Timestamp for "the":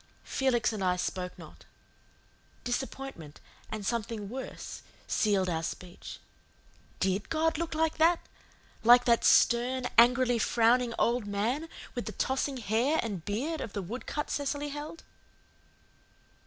12.07-12.13, 13.73-13.83